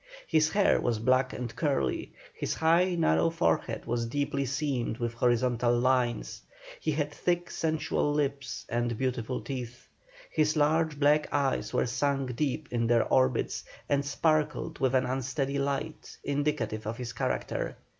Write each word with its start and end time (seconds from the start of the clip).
His 0.25 0.49
hair 0.49 0.81
was 0.81 0.97
black 0.97 1.31
and 1.31 1.55
curly; 1.55 2.11
his 2.33 2.55
high 2.55 2.95
narrow 2.95 3.29
forehead 3.29 3.85
was 3.85 4.07
deeply 4.07 4.47
seamed 4.47 4.97
with 4.97 5.13
horizontal 5.13 5.77
lines; 5.77 6.41
he 6.79 6.89
had 6.93 7.11
thick, 7.13 7.51
sensual 7.51 8.11
lips, 8.11 8.65
and 8.67 8.97
beautiful 8.97 9.41
teeth; 9.41 9.87
his 10.31 10.55
large 10.57 10.99
black 10.99 11.31
eyes 11.31 11.71
were 11.71 11.85
sunk 11.85 12.35
deep 12.35 12.67
in 12.71 12.87
their 12.87 13.05
orbits, 13.13 13.63
and 13.87 14.03
sparkled 14.03 14.79
with 14.79 14.95
an 14.95 15.05
unsteady 15.05 15.59
light, 15.59 16.17
indicative 16.23 16.87
of 16.87 16.97
his 16.97 17.13
character. 17.13 17.77